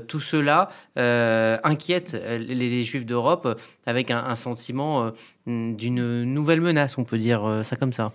tout 0.06 0.20
cela 0.20 0.70
inquiète 0.96 2.16
les, 2.38 2.82
Juifs 2.82 3.06
d'Europe 3.06 3.60
avec 3.86 4.10
un, 4.10 4.34
sentiment 4.34 5.12
d'une 5.46 6.24
nouvelle 6.24 6.60
menace, 6.60 6.98
on 6.98 7.04
peut 7.04 7.18
dire 7.18 7.62
ça 7.64 7.76
comme 7.76 7.92
ça. 7.92 8.12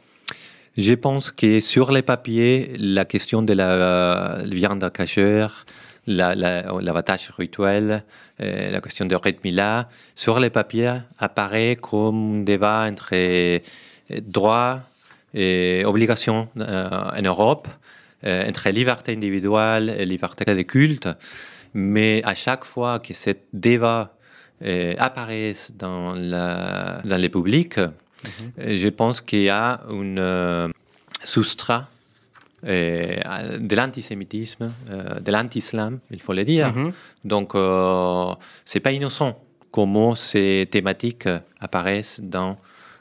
Je 0.77 0.93
pense 0.93 1.31
que 1.31 1.59
sur 1.59 1.91
les 1.91 2.01
papiers, 2.01 2.73
la 2.77 3.05
question 3.05 3.41
de 3.41 3.53
la 3.53 4.43
viande 4.45 4.89
cachère, 4.93 5.65
l'avantage 6.08 7.29
la, 7.29 7.36
rituel, 7.36 8.03
euh, 8.41 8.72
la 8.72 8.81
question 8.81 9.05
de 9.05 9.15
rythme 9.15 9.86
sur 10.15 10.39
les 10.39 10.50
papiers 10.50 10.96
apparaît 11.20 11.75
comme 11.75 12.39
un 12.39 12.43
débat 12.43 12.88
entre 12.89 13.10
euh, 13.13 13.60
droits 14.22 14.81
et 15.34 15.84
obligations 15.86 16.50
euh, 16.58 16.89
en 17.17 17.22
Europe, 17.22 17.67
entre 18.24 18.70
liberté 18.70 19.13
individuelle 19.13 19.96
et 19.98 20.05
liberté 20.05 20.46
de 20.46 20.62
culte. 20.62 21.10
Mais 21.74 22.22
à 22.24 22.36
chaque 22.36 22.65
fois 22.65 23.00
que 23.00 23.15
ce 23.15 23.31
débat 23.51 24.13
apparaît 25.00 25.55
dans, 25.74 26.13
la, 26.13 27.01
dans 27.03 27.20
le 27.20 27.29
public, 27.29 27.77
mm-hmm. 27.77 28.77
je 28.77 28.89
pense 28.89 29.22
qu'il 29.22 29.41
y 29.41 29.50
a 29.50 29.81
un 29.89 30.70
soustrait 31.24 31.74
euh, 31.74 31.79
de 32.63 33.75
l'antisémitisme, 33.75 34.71
euh, 34.89 35.19
de 35.19 35.31
l'anti-islam, 35.31 35.99
il 36.11 36.21
faut 36.21 36.33
le 36.33 36.43
dire. 36.43 36.73
Mhm. 36.73 36.91
Donc, 37.23 37.55
euh, 37.55 38.33
c'est 38.65 38.79
pas 38.79 38.91
innocent 38.91 39.39
comment 39.71 40.15
ces 40.15 40.67
thématiques 40.69 41.27
apparaissent 41.59 42.21
dans 42.21 42.57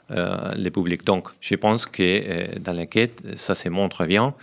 le 0.09 0.69
public. 0.69 1.05
Donc, 1.05 1.29
je 1.39 1.55
pense 1.55 1.85
que 1.85 2.59
dans 2.59 2.73
l'enquête, 2.73 3.21
ça 3.37 3.55
se 3.55 3.69
montre 3.69 4.05
bien. 4.05 4.33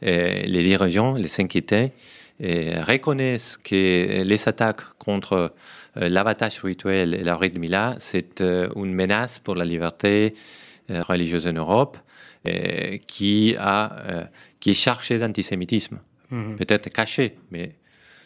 les 0.00 0.62
dirigeants, 0.64 1.14
les 1.14 1.40
inquiétés, 1.40 1.92
reconnaissent 2.40 3.56
que 3.56 4.22
les 4.24 4.48
attaques 4.48 4.82
contre 4.98 5.52
l'abattage 5.94 6.58
rituel 6.64 7.14
et 7.14 7.22
la 7.22 7.36
rythme 7.36 7.66
c'est 8.00 8.40
une 8.40 8.94
menace 8.94 9.38
pour 9.38 9.54
la 9.54 9.64
liberté 9.64 10.34
religieuse 10.88 11.46
en 11.46 11.52
Europe 11.52 11.98
qui 13.06 13.54
a 13.58 14.28
qui 14.60 14.70
est 14.70 14.74
chargé 14.74 15.18
d'antisémitisme. 15.18 16.00
Mhm. 16.30 16.56
Peut-être 16.56 16.88
caché, 16.88 17.36
mais 17.50 17.76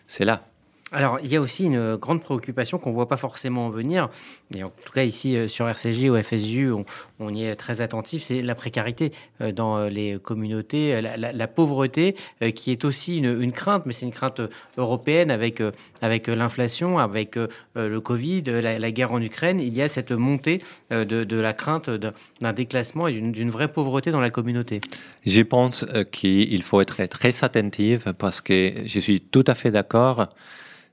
c'est 0.06 0.24
là. 0.24 0.46
Alors, 0.92 1.18
il 1.20 1.32
y 1.32 1.34
a 1.34 1.40
aussi 1.40 1.64
une 1.64 1.96
grande 1.96 2.22
préoccupation 2.22 2.78
qu'on 2.78 2.90
ne 2.90 2.94
voit 2.94 3.08
pas 3.08 3.16
forcément 3.16 3.70
venir, 3.70 4.08
et 4.54 4.62
en 4.62 4.70
tout 4.84 4.92
cas 4.92 5.02
ici 5.02 5.36
euh, 5.36 5.48
sur 5.48 5.68
RCJ 5.68 6.04
ou 6.10 6.22
FSJU, 6.22 6.70
on, 7.18 7.34
y 7.34 7.42
est 7.42 7.56
très 7.56 7.80
attentif, 7.80 8.22
c'est 8.22 8.40
la 8.40 8.54
précarité 8.54 9.10
euh, 9.40 9.50
dans 9.50 9.78
euh, 9.78 9.88
les 9.88 10.16
communautés, 10.22 11.00
la, 11.02 11.48
pauvreté, 11.48 12.14
qui 12.54 12.70
est 12.70 12.84
aussi 12.84 13.18
une, 13.18 13.50
crainte, 13.50 13.84
mais 13.84 13.92
c'est 13.92 14.06
une 14.06 14.12
crainte 14.12 14.40
européenne 14.76 15.32
avec, 15.32 15.60
avec 16.02 16.28
l'inflation, 16.28 16.98
avec 16.98 17.36
le 17.74 18.00
Covid, 18.00 18.42
la, 18.42 18.92
guerre 18.92 19.12
en 19.12 19.22
Ukraine. 19.22 19.60
Il 19.60 19.74
y 19.74 19.82
a 19.82 19.88
cette 19.88 20.12
montée 20.12 20.60
de, 20.90 21.36
la 21.36 21.52
crainte 21.52 21.88
d'un 21.88 22.52
déclassement 22.52 23.08
et 23.08 23.12
d'une 23.12 23.50
vraie 23.50 23.68
pauvreté 23.68 24.10
dans 24.10 24.20
la 24.20 24.30
communauté. 24.30 24.80
Je 25.24 25.42
pense 25.42 25.84
qu'il 26.10 26.62
faut 26.62 26.80
être 26.80 27.06
très 27.06 27.44
attentif 27.44 28.08
parce 28.18 28.40
que 28.40 28.72
je 28.84 29.00
suis 29.00 29.20
tout 29.20 29.44
à 29.46 29.54
fait 29.54 29.70
d'accord 29.70 30.28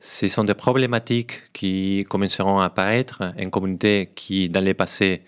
ce 0.03 0.27
sont 0.27 0.43
des 0.43 0.53
problématiques 0.53 1.43
qui 1.53 2.05
commenceront 2.09 2.59
à 2.59 2.65
apparaître 2.65 3.23
en 3.39 3.49
communauté 3.49 4.09
qui, 4.13 4.49
dans 4.49 4.63
le 4.63 4.73
passé, 4.73 5.21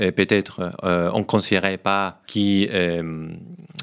euh, 0.00 0.10
peut-être 0.12 0.72
euh, 0.82 1.10
on 1.12 1.18
ne 1.20 1.24
considérait 1.24 1.76
pas 1.76 2.22
qui, 2.26 2.66
euh, 2.72 3.28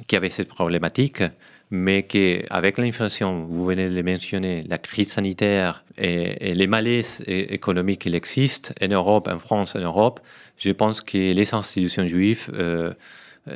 qui 0.07 0.15
avait 0.15 0.31
cette 0.31 0.47
problématique, 0.47 1.21
mais 1.69 2.03
qu'avec 2.03 2.79
l'inflation, 2.79 3.45
vous 3.45 3.65
venez 3.65 3.87
de 3.87 3.95
le 3.95 4.01
mentionner, 4.01 4.63
la 4.67 4.79
crise 4.79 5.11
sanitaire 5.11 5.85
et, 5.99 6.53
les 6.53 6.67
malaises 6.67 7.23
économiques 7.27 8.01
qui 8.01 8.15
existent 8.15 8.73
en 8.81 8.87
Europe, 8.87 9.29
en 9.31 9.37
France, 9.37 9.75
en 9.75 9.79
Europe, 9.79 10.19
je 10.57 10.71
pense 10.71 11.01
que 11.01 11.33
les 11.33 11.53
institutions 11.53 12.07
juives 12.07 12.49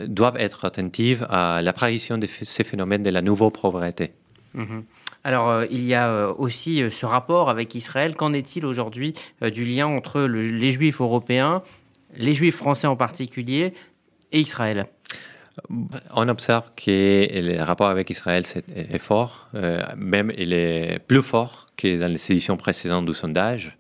doivent 0.07 0.37
être 0.37 0.63
attentives 0.65 1.27
à 1.29 1.61
l'apparition 1.63 2.17
de 2.19 2.27
ces 2.27 2.63
phénomènes 2.63 3.03
de 3.03 3.09
la 3.09 3.21
nouvelle 3.21 3.51
pauvreté. 3.51 4.11
Mm-hmm. 4.55 4.83
Alors, 5.25 5.50
euh, 5.50 5.65
il 5.72 5.84
y 5.84 5.96
a 5.96 6.08
euh, 6.08 6.34
aussi 6.38 6.84
euh, 6.84 6.91
ce 6.91 7.08
rapport 7.08 7.50
avec 7.50 7.74
Israël. 7.74 8.15
Qu'en 8.15 8.32
est-il 8.32 8.63
aujourd'hui 8.63 9.15
du 9.41 9.65
lien 9.65 9.88
entre 9.88 10.22
les 10.22 10.72
juifs 10.72 11.01
européens, 11.01 11.63
les 12.15 12.36
juifs 12.36 12.55
français 12.55 12.86
en 12.86 12.96
particulier, 12.96 13.74
et 14.32 14.39
Israël? 14.39 14.86
On 16.13 16.29
observe 16.29 16.70
que 16.75 17.27
le 17.32 17.63
rapport 17.63 17.88
avec 17.88 18.12
Israël 18.12 18.44
est, 18.75 18.98
fort, 19.00 19.50
même 19.96 20.32
il 20.38 20.51
est 20.53 21.00
plus 21.00 21.24
fort 21.24 21.67
que 21.77 21.98
dans 21.98 22.12
les 22.12 22.32
éditions 22.32 22.58
précédentes 22.58 23.05
du 23.05 23.13
sondage. 23.13 23.77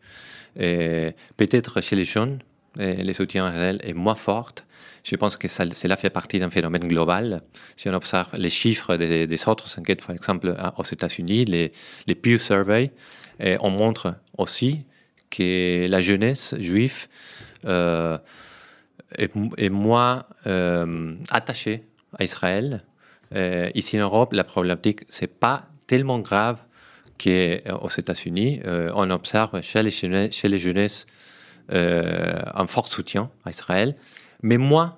Peut-être 0.55 1.81
chez 1.81 1.97
les 1.97 2.05
jeunes, 2.05 2.39
les 2.77 3.13
soutiens 3.13 3.47
Israël 3.47 3.79
est 3.83 3.93
moins 3.93 4.15
fort, 4.15 4.51
je 5.03 5.15
pense 5.15 5.37
que 5.37 5.47
cela 5.47 5.95
fait 5.97 6.09
partie 6.09 6.39
d'un 6.39 6.49
phénomène 6.49 6.87
global. 6.87 7.43
Si 7.77 7.87
on 7.89 7.93
observe 7.93 8.29
les 8.37 8.49
chiffres 8.49 8.97
des, 8.97 9.47
autres 9.47 9.79
enquêtes, 9.79 10.03
par 10.03 10.15
exemple 10.15 10.55
aux 10.77 10.83
États-Unis, 10.83 11.45
les, 11.45 12.15
Pew 12.15 12.39
Survey, 12.39 12.91
on 13.59 13.69
montre 13.69 14.15
aussi 14.37 14.85
que 15.29 15.87
la 15.87 16.01
jeunesse 16.01 16.55
juive 16.59 17.07
euh, 17.65 18.17
est, 19.17 19.69
moins 19.69 20.25
euh, 20.47 21.15
attachée 21.29 21.83
à 22.17 22.23
Israël. 22.23 22.83
Euh, 23.33 23.69
ici 23.73 23.97
en 23.97 24.03
Europe, 24.03 24.33
la 24.33 24.43
problématique, 24.43 25.01
c'est 25.09 25.39
pas 25.39 25.67
tellement 25.87 26.19
grave 26.19 26.59
qu'aux 27.17 27.89
États-Unis. 27.89 28.61
on 28.93 29.09
observe 29.09 29.61
chez 29.61 29.83
les, 29.83 29.91
chez 29.91 30.49
les 30.49 30.59
jeunesses 30.59 31.05
un 31.69 32.67
fort 32.67 32.87
soutien 32.87 33.29
à 33.45 33.49
Israël 33.49 33.95
mais 34.41 34.57
moins 34.57 34.95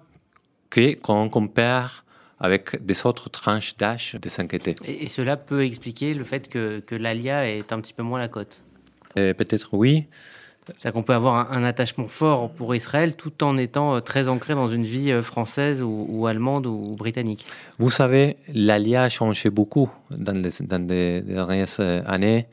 que 0.69 0.93
quand 1.00 1.21
on 1.21 1.29
compare 1.29 2.03
avec 2.39 2.86
des 2.86 3.05
autres 3.05 3.29
tranches 3.29 3.77
d'âge 3.77 4.15
de 4.21 4.29
s'inquiéter. 4.29 4.75
Et, 4.86 5.05
et, 5.05 5.07
cela 5.07 5.38
peut 5.38 5.63
expliquer 5.65 6.13
le 6.13 6.24
fait 6.24 6.50
que, 6.50 6.79
que 6.79 6.95
l'ALIA 6.95 7.50
est 7.50 7.71
un 7.74 7.81
petit 7.81 7.93
peu 7.93 8.03
moins 8.03 8.19
la 8.19 8.27
cote 8.27 8.63
euh, 9.17 9.33
Peut-être 9.33 9.69
oui. 9.74 10.05
C'est-à-dire 10.65 10.93
qu'on 10.93 11.03
peut 11.03 11.13
avoir 11.13 11.51
un, 11.53 11.63
attachement 11.63 12.09
fort 12.09 12.51
pour 12.51 12.75
Israël 12.75 13.15
tout 13.15 13.41
en 13.43 13.57
étant 13.57 13.95
euh, 13.95 14.01
très 14.01 14.27
ancré 14.27 14.53
dans 14.53 14.67
une 14.67 14.83
vie 14.83 15.12
euh, 15.12 15.24
française 15.24 15.81
ou, 15.81 16.27
allemande 16.27 16.67
ou, 16.67 16.95
britannique. 16.95 17.45
Vous 17.79 17.89
savez, 17.89 18.36
l'ALIA 18.53 19.03
a 19.03 19.09
changé 19.09 19.50
beaucoup 19.50 19.89
dans 20.12 20.33
les, 20.33 20.51
dans 20.59 20.86
les 20.88 21.21
dernières 21.21 21.79
années. 21.79 22.47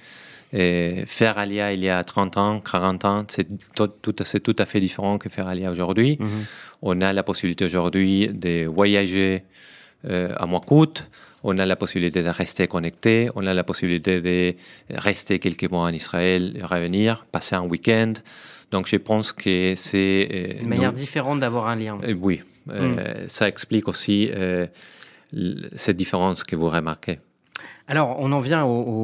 Et 0.53 1.03
faire 1.07 1.39
Alia 1.39 1.73
il 1.73 1.81
y 1.81 1.89
a 1.89 2.03
30 2.05 2.37
ans, 2.37 2.61
40 2.61 3.05
ans, 3.05 3.25
c'est 3.29 3.47
tout, 3.75 3.89
tout, 3.89 4.57
à 4.59 4.65
fait 4.67 4.81
différent 4.81 5.19
que 5.19 5.29
faire 5.29 5.49
Alia 5.49 5.71
aujourd'hui. 5.71 6.17
Mhm. 6.21 6.29
On 6.83 7.01
a 7.01 7.13
la 7.13 7.23
possibilité 7.23 7.65
aujourd'hui 7.65 8.29
de 8.29 8.67
voyager 8.67 9.45
euh, 10.05 10.33
à 10.37 10.47
moins 10.47 10.61
coûte. 10.61 11.09
On 11.43 11.59
a 11.59 11.67
la 11.67 11.77
possibilité 11.77 12.23
de 12.23 12.29
rester 12.29 12.67
connecté. 12.67 13.29
On 13.35 13.47
a 13.47 13.53
la 13.53 13.65
possibilité 13.65 14.21
de 14.21 14.55
rester 14.91 15.39
quelques 15.39 15.71
mois 15.71 15.83
en 15.83 15.93
Israël, 15.93 16.61
revenir, 16.63 17.27
passer 17.33 17.55
un 17.57 17.65
week-end. 17.65 18.15
Donc 18.71 18.87
je 18.87 18.97
pense 18.97 19.33
que 19.33 19.75
c'est... 19.77 20.29
Euh, 20.33 20.63
Une 20.63 20.69
manière 20.69 20.93
différente 20.93 21.41
d'avoir 21.41 21.69
un 21.69 21.77
lien. 21.77 21.99
oui, 22.21 22.43
mm. 22.67 23.29
ça 23.29 23.49
explique 23.49 23.89
aussi 23.89 24.31
cette 25.77 25.97
différence 25.97 26.45
que 26.45 26.57
vous 26.57 26.69
remarquez. 26.69 27.19
Alors, 27.87 28.17
on 28.19 28.33
en 28.33 28.41
vient 28.41 28.63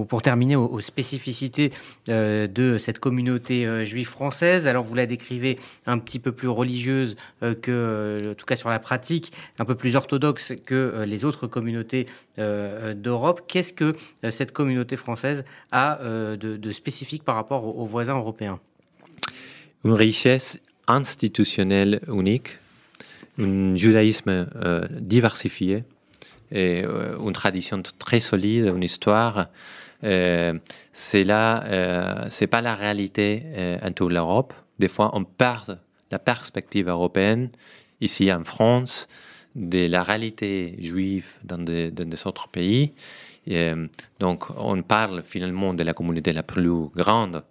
pour 0.09 0.23
terminer 0.23 0.57
aux, 0.57 0.81
spécificités 0.81 1.71
euh, 2.09 2.47
de 2.47 2.79
cette 2.79 2.99
communauté 2.99 3.67
euh, 3.67 3.85
juive 3.85 4.09
française. 4.09 4.67
Alors, 4.67 4.85
vous 4.85 4.95
la 4.95 5.05
décrivez 5.05 5.59
un 5.85 5.99
petit 5.99 6.19
peu 6.19 6.33
plus 6.33 6.49
religieuse 6.49 7.17
euh, 7.43 7.55
que, 7.55 8.31
en 8.33 8.35
tout 8.35 8.47
cas 8.47 8.57
sur 8.57 8.71
la 8.71 8.79
pratique, 8.79 9.33
un 9.59 9.67
peu 9.67 9.75
plus 9.75 9.97
orthodoxe 9.97 10.55
que 10.65 11.05
les 11.07 11.25
autres 11.25 11.47
communautés 11.47 12.07
d'Europe. 12.39 13.43
Qu'est-ce 13.49 13.73
que 13.73 13.95
cette 14.31 14.53
communauté 14.53 14.97
française 14.97 15.45
a 15.73 15.99
de, 16.03 16.73
spécifique 16.73 17.23
par 17.23 17.35
rapport 17.35 17.65
aux, 17.65 17.83
aux 17.83 17.87
voisins 17.87 18.17
européens? 18.17 18.61
Une 19.85 19.93
richesse 19.93 20.61
institutionnelle 20.87 22.01
unique, 22.09 22.59
un 23.39 23.77
judaïsme 23.77 24.47
diversifié 25.01 25.85
euh, 26.53 27.19
une 27.19 27.33
tradition 27.33 27.83
très 27.99 28.21
solide, 28.21 28.67
une 28.67 28.83
histoire. 28.83 29.49
Euh, 30.03 30.59
c'est 30.93 31.25
là, 31.25 31.65
euh, 31.65 32.27
c'est 32.31 32.47
pas 32.47 32.61
la 32.61 32.75
réalité 32.75 33.43
en 33.83 33.93
toute 33.93 34.13
l'Europe. 34.13 34.55
Des 34.79 34.89
fois, 34.89 35.11
on 35.15 35.25
perd 35.25 35.79
la 36.11 36.19
perspective 36.19 36.89
européenne 36.89 37.51
ici 38.01 38.33
en 38.33 38.45
France 38.45 39.09
de 39.55 39.87
la 39.87 40.03
réalité 40.03 40.77
juive 40.81 41.27
dans 41.45 41.59
des, 41.59 42.27
autres 42.27 42.49
pays. 42.49 42.93
donc, 44.19 44.45
on 44.57 44.83
parle 44.83 45.23
finalement 45.25 45.75
de 45.75 45.83
la 45.83 45.93
communauté 45.93 46.33
la 46.33 46.43
plus 46.43 46.89
grande 46.95 47.43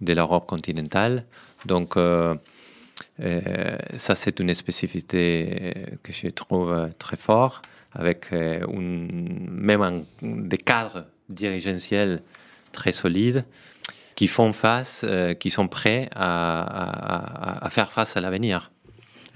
de 0.00 0.12
l'Europe 0.12 0.46
continentale. 0.46 1.24
Donc, 1.64 1.94
ça, 1.96 4.14
c'est 4.14 4.40
une 4.40 4.54
spécificité 4.54 5.74
que 6.02 6.12
je 6.12 6.28
trouve 6.28 6.90
très 6.98 7.16
forte 7.16 7.64
avec 7.94 8.32
euh, 8.32 8.66
même 8.68 10.04
des 10.22 10.58
cadres 10.58 11.04
dirigentiels 11.28 12.22
très 12.72 12.92
solides 12.92 13.44
qui 14.14 14.28
font 14.28 14.52
face, 14.52 15.04
euh, 15.04 15.34
qui 15.34 15.50
sont 15.50 15.68
prêts 15.68 16.08
à, 16.14 17.68
faire 17.70 17.90
face 17.90 18.16
à 18.16 18.20
l'avenir. 18.20 18.70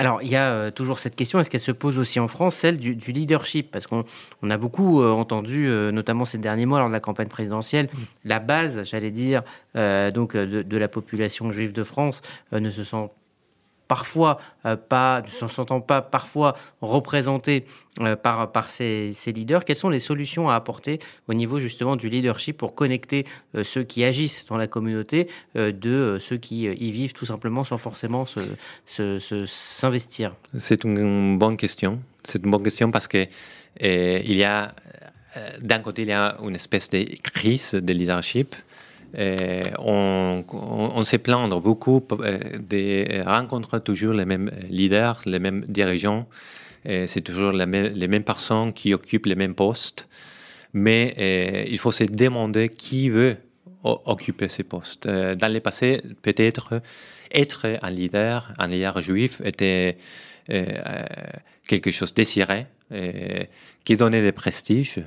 Alors, 0.01 0.23
il 0.23 0.29
y 0.29 0.37
a 0.37 0.53
euh, 0.53 0.71
toujours 0.71 1.01
cette 1.01 1.17
question, 1.17 1.41
est-ce 1.41 1.51
qu'elle 1.51 1.61
se 1.61 1.73
pose 1.73 1.99
aussi 1.99 2.21
en 2.21 2.29
France, 2.29 2.55
celle 2.55 2.77
du, 2.77 2.95
leadership? 2.95 3.73
Parce 3.73 3.89
qu'on 3.89 4.05
a 4.49 4.57
beaucoup 4.57 5.03
entendu, 5.03 5.69
notamment 5.93 6.25
ces 6.25 6.39
derniers 6.39 6.67
mois 6.67 6.79
lors 6.79 6.89
de 6.89 6.93
la 6.93 7.01
campagne 7.01 7.27
présidentielle, 7.27 7.89
la 8.25 8.39
base, 8.39 8.85
j'allais 8.85 9.11
dire, 9.11 9.43
donc 9.75 10.37
de, 10.37 10.63
de, 10.63 10.77
la 10.77 10.87
population 10.87 11.51
juive 11.51 11.73
de 11.73 11.83
France 11.83 12.23
ne 12.53 12.71
se 12.71 12.85
sent 12.85 13.09
parfois 13.89 14.39
euh, 14.67 14.77
pas, 14.77 15.23
ne 15.23 15.29
s'en 15.29 15.49
sentant 15.49 15.81
pas 15.81 16.03
parfois 16.03 16.55
représentés 16.83 17.65
euh, 18.01 18.15
par, 18.15 18.53
par 18.53 18.71
ces, 18.71 19.13
leaders, 19.27 19.65
quelles 19.65 19.77
sont 19.77 19.89
les 19.89 19.99
solutions 19.99 20.49
à 20.49 20.55
apporter 20.55 21.01
au 21.27 21.35
niveau 21.35 21.59
justement 21.59 21.97
du 21.97 22.09
leadership 22.09 22.57
pour 22.57 22.75
connecter 22.75 23.25
euh, 23.57 23.65
ceux 23.65 23.83
qui 23.83 24.05
agissent 24.05 24.47
dans 24.47 24.57
la 24.57 24.67
communauté 24.69 25.29
de 25.55 26.19
ceux 26.21 26.37
qui 26.37 26.65
y 26.65 26.91
vivent 26.93 27.15
tout 27.15 27.25
simplement 27.25 27.65
sans 27.65 27.79
forcément 27.79 28.27
s'investir? 28.87 30.35
C'est 30.57 30.85
une 30.85 31.39
bonne 31.39 31.57
question. 31.57 31.99
C'est 32.29 32.45
une 32.45 32.51
bonne 32.51 32.63
question 32.63 32.91
parce 32.91 33.09
que 33.09 33.27
il 33.81 34.37
y 34.37 34.45
a 34.45 34.75
d'un 35.61 35.79
côté 35.79 36.03
il 36.03 36.09
y 36.09 36.13
a 36.13 36.37
une 36.43 36.55
espèce 36.55 36.91
de 36.91 37.05
crise 37.23 37.73
de 37.73 37.93
leadership 37.93 38.55
euh, 39.17 39.63
on, 39.79 40.45
on, 40.51 41.05
se 41.05 41.17
plaindre 41.17 41.61
beaucoup 41.61 42.05
euh, 42.13 42.39
de 42.59 43.23
rencontrer 43.25 43.81
toujours 43.81 44.13
les 44.13 44.27
mêmes 44.27 44.51
leaders, 44.69 45.23
les 45.25 45.39
mêmes 45.39 45.65
dirigeants. 45.67 46.29
Euh, 46.87 47.07
c'est 47.07 47.23
toujours 47.23 47.53
les 47.53 47.67
mêmes, 47.67 48.25
personnes 48.25 48.73
qui 48.73 48.93
occupent 48.93 49.27
les 49.27 49.35
mêmes 49.35 49.55
postes. 49.55 50.09
Mais 50.75 51.67
il 51.71 51.79
faut 51.79 51.93
se 51.93 52.05
demander 52.05 52.69
qui 52.69 53.09
veut 53.09 53.37
occuper 53.83 54.51
ces 54.51 54.65
postes. 54.65 55.09
dans 55.09 55.53
le 55.53 55.61
passé, 55.61 56.03
peut-être 56.21 56.83
être 57.33 57.79
un 57.81 57.91
leader, 57.91 58.53
un 58.59 58.67
leader 58.67 59.01
juif 59.01 59.41
était 59.43 59.97
quelque 61.67 61.91
chose 61.91 62.13
désiré, 62.13 62.67
qui 63.83 63.97
donnait 63.97 64.21
des 64.21 64.33
prestiges. 64.33 65.03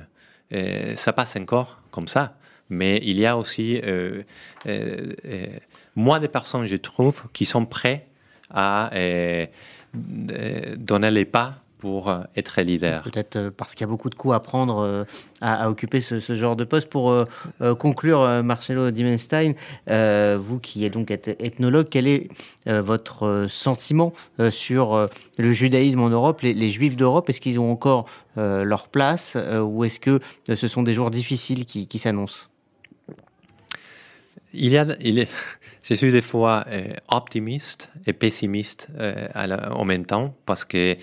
ça 0.96 1.12
passe 1.12 1.36
encore 1.36 1.80
comme 1.92 2.08
ça 2.08 2.34
mais 2.72 3.00
il 3.04 3.20
y 3.20 3.26
a 3.26 3.36
aussi 3.36 3.80
euh, 3.84 4.22
euh, 4.66 5.12
euh, 5.26 5.46
moins 5.94 6.18
de 6.18 6.26
personnes, 6.26 6.64
je 6.64 6.76
trouve, 6.76 7.22
qui 7.32 7.44
sont 7.44 7.66
prêtes 7.66 8.06
à 8.50 8.90
donner 9.94 11.10
les 11.10 11.24
pas 11.24 11.56
pour 11.78 12.14
être 12.36 12.60
leader. 12.60 13.02
Peut-être 13.02 13.48
parce 13.48 13.74
qu'il 13.74 13.80
y 13.80 13.84
a 13.84 13.88
beaucoup 13.88 14.10
de 14.10 14.14
coups 14.14 14.34
à 14.34 14.40
prendre 14.40 15.06
à, 15.40 15.70
occuper 15.70 16.00
ce, 16.00 16.18
genre 16.36 16.54
de 16.54 16.64
poste. 16.64 16.88
Pour 16.90 17.26
conclure, 17.78 18.42
Marcelo 18.44 18.90
Dimenstein, 18.90 19.54
vous 19.86 20.58
qui 20.58 20.84
êtes 20.84 20.92
donc 20.92 21.10
ethnologue, 21.10 21.88
quel 21.90 22.06
est 22.06 22.28
votre 22.66 23.46
sentiment 23.48 24.12
sur 24.50 25.08
le 25.38 25.52
judaïsme 25.52 26.00
en 26.00 26.10
Europe, 26.10 26.42
les, 26.42 26.68
Juifs 26.68 26.96
d'Europe? 26.96 27.30
Est-ce 27.30 27.40
qu'ils 27.40 27.58
ont 27.58 27.72
encore 27.72 28.04
leur 28.36 28.88
place 28.88 29.38
ou 29.62 29.84
est-ce 29.84 29.98
que 29.98 30.20
ce 30.54 30.68
sont 30.68 30.82
des 30.82 30.92
jours 30.92 31.10
difficiles 31.10 31.64
qui 31.64 31.98
s'annoncent? 31.98 32.51
Il 34.54 34.72
y 34.72 34.78
a, 34.78 34.86
il 35.00 35.18
est, 35.18 35.28
je 35.82 35.94
suis 35.94 36.12
des 36.12 36.20
fois 36.20 36.64
euh, 36.68 36.92
optimiste 37.08 37.88
et 38.06 38.12
pessimiste 38.12 38.88
euh, 38.98 39.28
en 39.70 39.84
même 39.84 40.04
temps 40.04 40.34
parce 40.46 40.64
que 40.64 40.96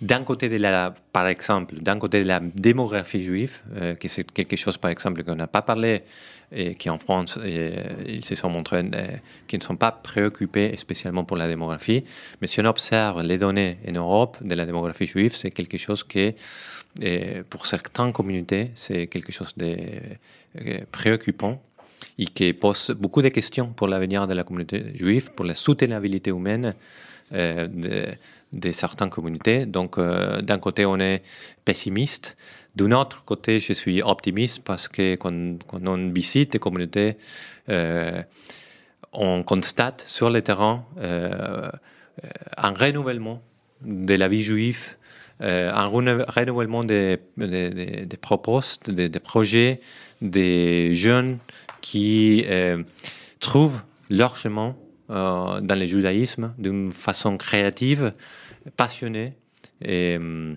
d'un 0.00 0.24
côté 0.24 0.48
de 0.48 0.56
la, 0.56 0.94
par 1.12 1.26
exemple, 1.26 1.74
d'un 1.76 1.98
côté 1.98 2.22
de 2.22 2.28
la 2.28 2.40
démographie 2.40 3.22
juive, 3.22 3.60
euh, 3.76 3.94
qui 3.94 4.08
c'est 4.08 4.30
quelque 4.30 4.56
chose, 4.56 4.78
par 4.78 4.90
exemple, 4.90 5.22
qu'on 5.24 5.34
n'a 5.34 5.46
pas 5.46 5.60
parlé 5.60 6.02
et 6.52 6.74
qui 6.74 6.88
en 6.90 6.98
France, 6.98 7.38
ils 7.44 8.24
se 8.24 8.34
sont 8.34 8.48
montrés 8.48 8.82
qui 9.46 9.56
ne 9.56 9.62
sont 9.62 9.76
pas 9.76 9.92
préoccupés 9.92 10.74
spécialement 10.78 11.22
pour 11.22 11.36
la 11.36 11.46
démographie. 11.46 12.02
Mais 12.40 12.48
si 12.48 12.60
on 12.60 12.64
observe 12.64 13.22
les 13.22 13.38
données 13.38 13.76
en 13.86 13.92
Europe 13.92 14.38
de 14.40 14.54
la 14.56 14.66
démographie 14.66 15.06
juive, 15.06 15.36
c'est 15.36 15.52
quelque 15.52 15.78
chose 15.78 16.02
qui, 16.02 16.34
pour 17.50 17.66
certaines 17.66 18.12
communautés, 18.12 18.72
c'est 18.74 19.06
quelque 19.06 19.30
chose 19.30 19.54
de 19.56 19.76
préoccupant 20.90 21.62
et 22.18 22.26
qui 22.26 22.52
pose 22.52 22.90
beaucoup 22.98 23.22
de 23.22 23.28
questions 23.28 23.68
pour 23.68 23.88
l'avenir 23.88 24.26
de 24.26 24.34
la 24.34 24.44
communauté 24.44 24.92
juive, 24.94 25.30
pour 25.32 25.44
la 25.44 25.54
soutenabilité 25.54 26.30
humaine 26.30 26.74
euh, 27.32 27.68
de, 28.52 28.72
certaines 28.72 29.10
communautés. 29.10 29.64
Donc, 29.64 29.96
euh, 29.96 30.42
d'un 30.42 30.58
côté, 30.58 30.84
on 30.84 30.98
est 30.98 31.22
pessimiste. 31.64 32.36
D'un 32.74 32.90
autre 32.90 33.22
côté, 33.24 33.60
je 33.60 33.72
suis 33.72 34.02
optimiste 34.02 34.64
parce 34.64 34.88
que 34.88 35.14
quand, 35.14 35.32
on 35.72 36.08
visite 36.08 36.52
des 36.52 36.58
communautés, 36.58 37.16
euh, 37.68 38.22
on 39.12 39.44
constate 39.44 40.02
sur 40.08 40.30
le 40.30 40.42
terrain 40.42 40.84
un 42.56 42.70
renouvellement 42.70 43.40
de 43.82 44.14
la 44.14 44.26
vie 44.26 44.42
juive, 44.42 44.96
un 45.40 45.86
renouvellement 45.86 46.82
des, 46.82 47.18
des, 47.36 48.04
des, 48.04 48.16
propostes, 48.16 48.90
des, 48.90 49.08
projets 49.20 49.80
des 50.20 50.92
jeunes 50.94 51.38
qui 51.80 52.44
euh, 52.46 52.82
trouvent 53.38 53.80
leur 54.08 54.36
chemin 54.36 54.76
euh, 55.10 55.60
dans 55.60 55.78
le 55.78 55.86
judaïsme 55.86 56.54
d'une 56.58 56.92
façon 56.92 57.36
créative, 57.36 58.12
passionnée, 58.76 59.34
et, 59.82 60.16
euh, 60.20 60.54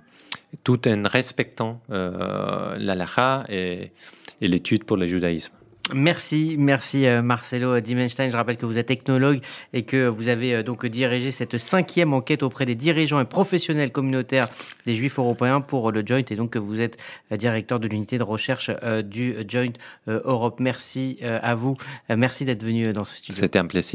tout 0.64 0.88
en 0.88 1.04
respectant 1.08 1.82
l'alaha 1.90 3.44
et, 3.50 3.92
et 4.40 4.48
l'étude 4.48 4.84
pour 4.84 4.98
le 4.98 5.08
judaïsme. 5.08 5.54
Merci, 5.92 6.56
merci 6.58 7.08
euh, 7.08 7.22
Marcelo 7.22 7.78
Dimenstein. 7.82 8.30
Je 8.30 8.38
rappelle 8.38 8.56
que 8.56 8.66
vous 8.66 8.78
êtes 8.78 8.86
technologue 8.86 9.42
et 9.74 9.84
que 9.84 10.08
vous 10.08 10.30
avez 10.30 10.56
euh, 10.56 10.64
donc 10.64 10.86
dirigé 10.86 11.30
cette 11.30 11.58
cinquième 11.58 12.14
enquête 12.14 12.42
auprès 12.42 12.66
des 12.66 12.74
dirigeants 12.74 13.20
et 13.20 13.26
professionnels 13.26 13.92
communautaires 13.92 14.46
des 14.86 14.96
Juifs 14.96 15.20
européens 15.20 15.60
pour 15.60 15.92
le 15.92 16.02
Joint 16.06 16.24
et 16.30 16.36
donc 16.38 16.52
que 16.52 16.60
vous 16.60 16.80
êtes 16.80 16.98
euh, 17.34 17.38
directeur 17.38 17.82
de 17.82 17.90
l'unité 17.90 18.18
de 18.18 18.24
recherche 18.24 18.72
du 19.04 19.36
Joint 19.48 19.74
Europe. 20.08 20.60
Merci 20.60 21.20
à 21.22 21.56
vous. 21.56 21.76
Merci 22.10 22.46
d'être 22.46 22.64
venu 22.64 22.94
dans 22.94 23.04
ce 23.04 23.18
studio. 23.18 23.42
C'était 23.42 23.60
un 23.60 23.66
plaisir. 23.66 23.92